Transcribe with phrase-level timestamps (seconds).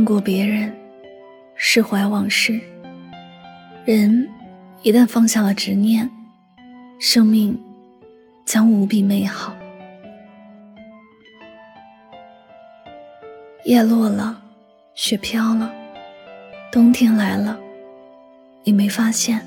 [0.00, 0.74] 放过别人，
[1.54, 2.58] 释怀往事。
[3.84, 4.26] 人
[4.82, 6.10] 一旦放下了执念，
[6.98, 7.62] 生命
[8.46, 9.54] 将无比美好。
[13.66, 14.40] 叶落了，
[14.94, 15.70] 雪飘了，
[16.72, 17.60] 冬天来了，
[18.64, 19.46] 你没发现，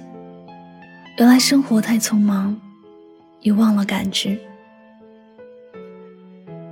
[1.17, 2.55] 原来生活太匆忙，
[3.41, 4.37] 你忘了感知。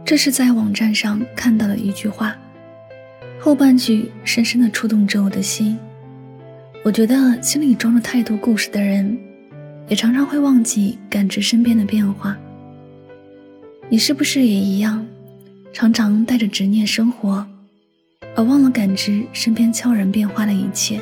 [0.06, 2.38] 这是在网站上看到的一句话。
[3.44, 5.75] 后半句深深的触动着我的心。
[6.84, 9.17] 我觉得心里装着太多故事的人，
[9.88, 12.38] 也常常会忘记感知身边的变化。
[13.89, 15.03] 你是不是也一样，
[15.73, 17.44] 常常带着执念生活，
[18.36, 21.02] 而忘了感知身边悄然变化的一切？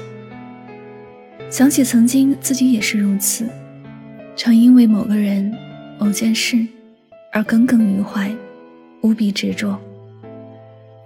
[1.50, 3.50] 想起曾经自己也是如此，
[4.38, 5.54] 常因为某个人、
[6.00, 6.66] 某件事
[7.34, 8.34] 而耿耿于怀，
[9.02, 9.78] 无比执着。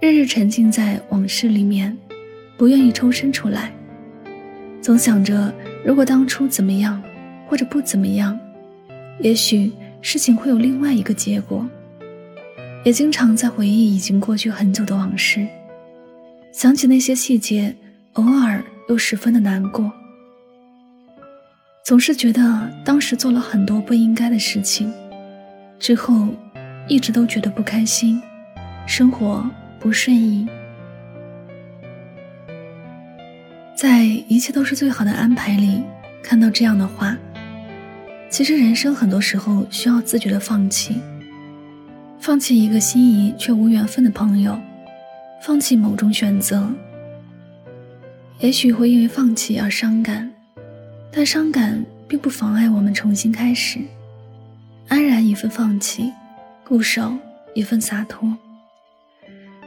[0.04, 1.96] 日日沉浸在往事里面，
[2.58, 3.72] 不愿意抽身出来。
[4.82, 5.50] 总想着，
[5.82, 7.02] 如果当初怎么样，
[7.48, 8.38] 或者不怎么样，
[9.18, 11.66] 也许事情会有另外一个结果。
[12.84, 15.46] 也经常在回忆已经过去很久的往事，
[16.52, 17.74] 想起那些细节，
[18.12, 19.90] 偶尔又十分的难过。
[21.82, 24.92] 总是觉得当时做了很多不应该的事情，
[25.78, 26.28] 之后
[26.88, 28.20] 一直都觉得不开心，
[28.86, 29.42] 生活。
[29.84, 30.46] 不顺意，
[33.76, 35.82] 在一切都是最好的安排里
[36.22, 37.14] 看到这样的话。
[38.30, 41.02] 其实人生很多时候需要自觉的放弃，
[42.18, 44.58] 放弃一个心仪却无缘分的朋友，
[45.42, 46.66] 放弃某种选择。
[48.38, 50.32] 也许会因为放弃而伤感，
[51.12, 53.80] 但伤感并不妨碍我们重新开始。
[54.88, 56.10] 安然一份放弃，
[56.66, 57.12] 固守
[57.52, 58.34] 一份洒脱。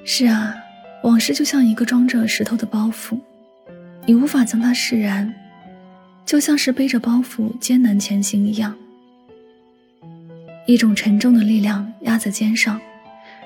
[0.09, 0.55] 是啊，
[1.03, 3.19] 往事就像一个装着石头的包袱，
[4.05, 5.35] 你无法将它释然，
[6.25, 8.73] 就像是背着包袱艰难前行一样。
[10.65, 12.79] 一种沉重的力量压在肩上，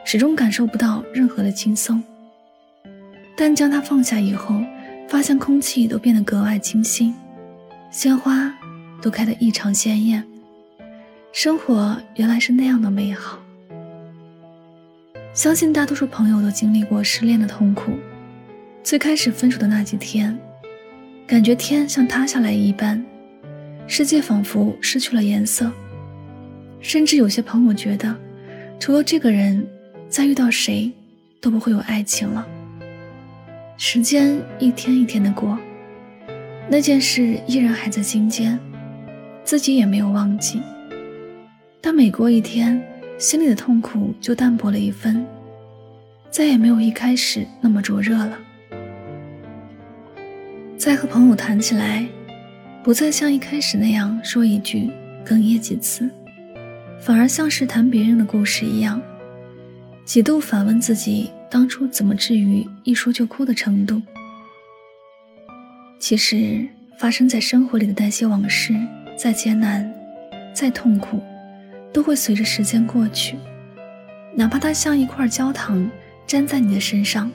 [0.05, 2.01] 始终感受不到任何的轻松。
[3.35, 4.61] 但将它放下以后，
[5.09, 7.11] 发现空气都变得格外清新，
[7.89, 8.53] 鲜花
[9.01, 10.23] 都开得异常鲜艳，
[11.33, 13.39] 生活原来是那样的美好。
[15.33, 17.93] 相信大多数朋友都经历过失恋的痛苦。
[18.83, 20.37] 最开始分手的那几天，
[21.25, 23.01] 感觉天像塌下来一般，
[23.87, 25.71] 世界仿佛失去了颜色。
[26.81, 28.13] 甚至有些朋友觉得，
[28.77, 29.65] 除了这个人，
[30.09, 30.91] 再遇到谁
[31.39, 32.45] 都不会有爱情了。
[33.77, 35.57] 时间一天一天的过，
[36.67, 38.59] 那件事依然还在心间，
[39.45, 40.59] 自己也没有忘记。
[41.79, 42.83] 但每过一天，
[43.21, 45.23] 心里的痛苦就淡薄了一分，
[46.31, 48.35] 再也没有一开始那么灼热了。
[50.75, 52.03] 再和朋友谈起来，
[52.81, 54.89] 不再像一开始那样说一句
[55.23, 56.09] 哽咽几次，
[56.99, 58.99] 反而像是谈别人的故事一样，
[60.03, 64.01] 几度反问自己当初怎么至于一说就哭的程度。
[65.99, 66.67] 其实
[66.97, 68.73] 发生在生活里的那些往事，
[69.15, 69.93] 再艰难，
[70.55, 71.21] 再痛苦。
[71.93, 73.37] 都会随着时间过去，
[74.33, 75.89] 哪怕它像一块焦糖
[76.27, 77.31] 粘在你的身上，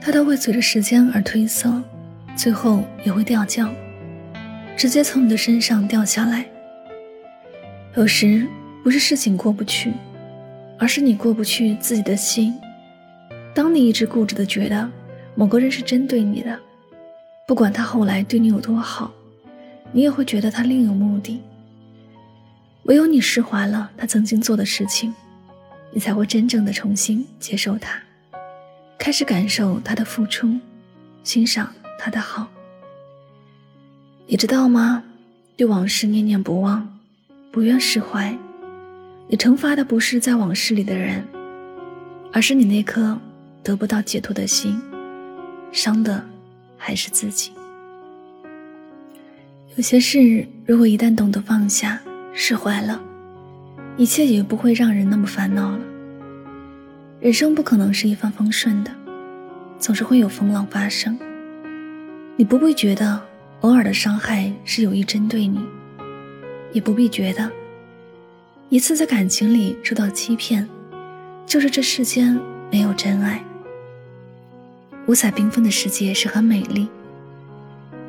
[0.00, 1.82] 它都会随着时间而褪色，
[2.36, 3.70] 最后也会掉价，
[4.76, 6.44] 直接从你的身上掉下来。
[7.96, 8.46] 有时
[8.82, 9.92] 不是事情过不去，
[10.78, 12.54] 而是你过不去自己的心。
[13.54, 14.88] 当你一直固执的觉得
[15.34, 16.58] 某个人是针对你的，
[17.46, 19.12] 不管他后来对你有多好，
[19.92, 21.40] 你也会觉得他另有目的。
[22.84, 25.14] 唯有你释怀了他曾经做的事情，
[25.92, 28.00] 你才会真正的重新接受他，
[28.98, 30.58] 开始感受他的付出，
[31.22, 32.48] 欣赏他的好。
[34.26, 35.02] 你知道吗？
[35.56, 36.98] 对往事念念不忘，
[37.52, 38.34] 不愿释怀，
[39.28, 41.22] 你惩罚的不是在往事里的人，
[42.32, 43.18] 而是你那颗
[43.62, 44.80] 得不到解脱的心，
[45.70, 46.24] 伤的
[46.78, 47.52] 还是自己。
[49.76, 52.00] 有些事，如果一旦懂得放下、
[52.42, 52.98] 释怀了，
[53.98, 55.80] 一切也不会让人那么烦恼了。
[57.20, 58.90] 人生不可能是一帆风顺的，
[59.78, 61.18] 总是会有风浪发生。
[62.36, 63.20] 你不必觉得
[63.60, 65.60] 偶尔的伤害是有意针对你，
[66.72, 67.50] 也不必觉得
[68.70, 70.66] 一次在感情里受到欺骗，
[71.44, 72.40] 就是这世间
[72.72, 73.44] 没有真爱。
[75.06, 76.88] 五彩缤纷的世界是很美丽，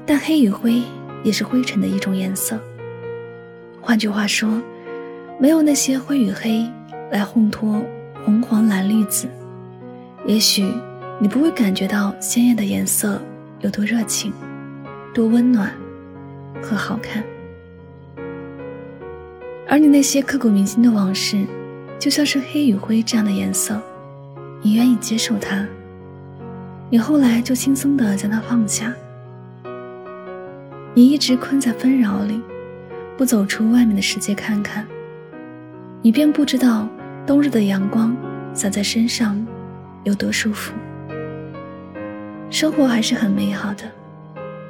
[0.06, 0.82] 但黑与灰。
[1.24, 2.60] 也是灰尘的一种颜色。
[3.82, 4.62] 换句话说，
[5.40, 6.70] 没有那些灰与黑
[7.12, 7.82] 来烘托
[8.24, 9.28] 红黄蓝绿紫，
[10.26, 10.72] 也许
[11.20, 13.20] 你不会感觉到鲜艳的颜色
[13.62, 14.32] 有多热情、
[15.14, 15.74] 多温暖
[16.62, 17.24] 和好看。
[19.68, 21.44] 而你那些刻骨铭心的往事，
[21.98, 23.82] 就像是黑与灰这样的颜色，
[24.62, 25.66] 你愿意接受它，
[26.90, 28.94] 你后来就轻松的将它放下。
[30.94, 32.42] 你一直困在纷扰里，
[33.22, 34.84] 不走出外面的世界看看，
[36.02, 36.90] 你便不知道
[37.24, 38.18] 冬日的阳光
[38.52, 39.46] 洒在身上
[40.04, 40.74] 有多舒服。
[42.50, 43.84] 生活还是很美好的，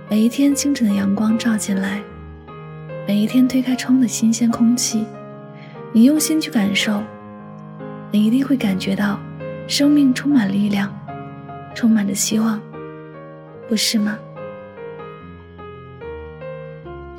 [0.10, 2.02] 每一天清晨的阳光照进来，
[3.08, 5.06] 每一天推开窗的新鲜空气，
[5.94, 7.02] 你用心去感受，
[8.12, 9.18] 你一定会感觉到
[9.66, 10.94] 生命充满力量，
[11.74, 12.62] 充满着希望，
[13.70, 14.20] 不是吗？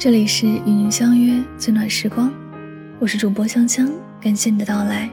[0.02, 2.28] 这里是与您相约最暖时光，
[2.98, 3.88] 我是主播香香，
[4.20, 5.08] 感谢你的到来。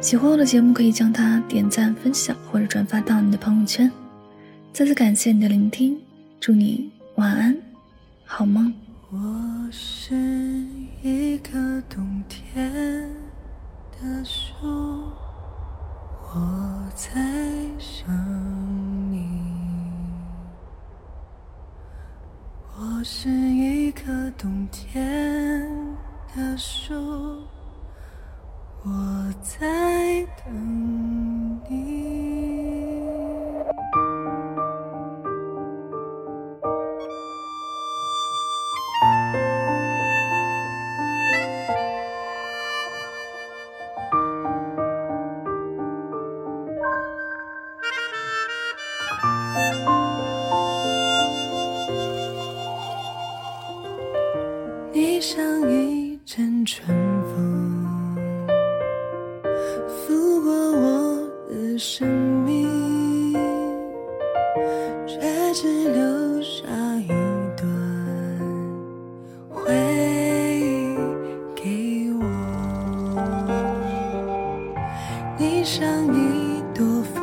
[0.00, 3.88] 喜欢我的节目，可以将它点赞、分享或者转发到你的朋友圈。
[4.72, 5.96] 再次感谢你的聆听，
[6.40, 7.56] 祝你晚安，
[8.24, 8.74] 好梦。
[9.12, 10.12] 我是
[11.00, 13.08] 一棵冬天
[13.92, 14.66] 的树，
[16.34, 17.14] 我在
[17.78, 18.08] 想。
[22.80, 25.66] 我是一棵冬天
[26.36, 26.92] 的树，
[28.84, 30.54] 我在等
[55.18, 58.16] 你像一阵春风，
[59.88, 62.08] 拂过我的生
[62.44, 63.34] 命，
[65.08, 65.18] 却
[65.52, 66.68] 只留下
[67.00, 67.08] 一
[67.56, 67.66] 段
[69.50, 69.74] 回
[70.60, 70.94] 忆
[71.56, 72.22] 给我。
[75.36, 75.84] 你像
[76.14, 77.18] 一朵浮，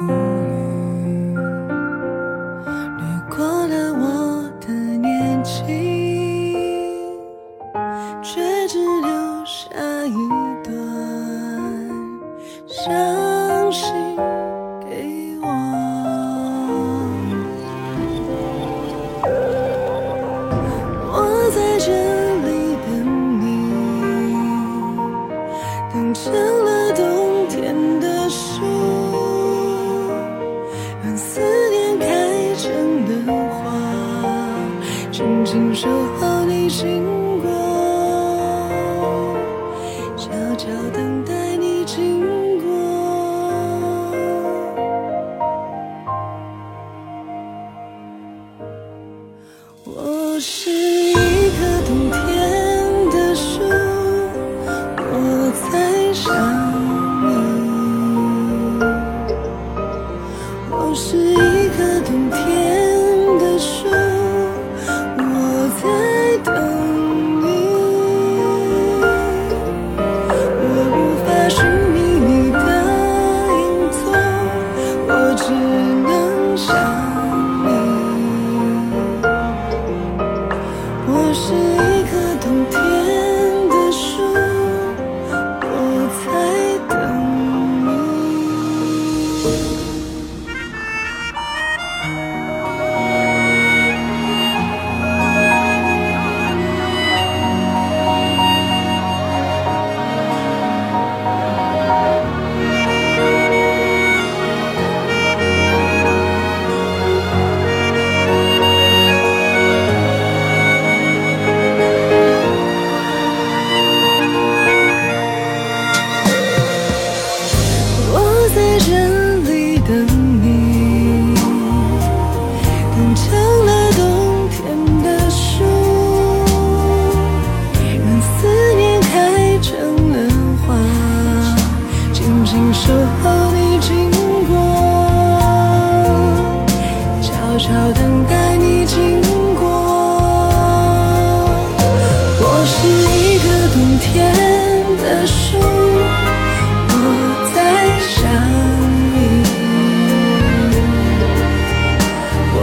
[35.85, 36.14] sure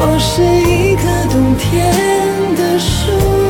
[0.04, 1.94] 我是一棵冬天
[2.56, 3.41] 的树。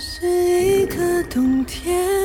[0.00, 2.19] 是一个冬天。